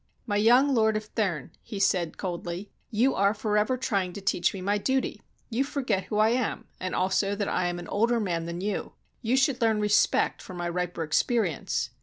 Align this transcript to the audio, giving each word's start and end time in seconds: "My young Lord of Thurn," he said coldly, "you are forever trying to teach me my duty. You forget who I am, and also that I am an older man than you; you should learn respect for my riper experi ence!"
"My 0.25 0.37
young 0.37 0.73
Lord 0.73 0.97
of 0.97 1.05
Thurn," 1.05 1.51
he 1.61 1.79
said 1.79 2.17
coldly, 2.17 2.71
"you 2.89 3.13
are 3.13 3.35
forever 3.35 3.77
trying 3.77 4.13
to 4.13 4.19
teach 4.21 4.51
me 4.51 4.59
my 4.59 4.79
duty. 4.79 5.21
You 5.51 5.63
forget 5.63 6.05
who 6.05 6.17
I 6.17 6.29
am, 6.29 6.65
and 6.79 6.95
also 6.95 7.35
that 7.35 7.47
I 7.47 7.67
am 7.67 7.77
an 7.77 7.87
older 7.87 8.19
man 8.19 8.47
than 8.47 8.61
you; 8.61 8.93
you 9.21 9.37
should 9.37 9.61
learn 9.61 9.79
respect 9.79 10.41
for 10.41 10.55
my 10.55 10.67
riper 10.69 11.05
experi 11.07 11.51
ence!" 11.55 11.91